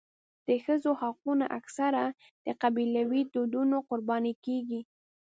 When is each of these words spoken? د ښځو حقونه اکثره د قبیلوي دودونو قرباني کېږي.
د 0.47 0.49
ښځو 0.63 0.91
حقونه 1.01 1.45
اکثره 1.59 2.05
د 2.45 2.47
قبیلوي 2.61 3.21
دودونو 3.33 3.75
قرباني 3.89 4.33
کېږي. 4.45 4.81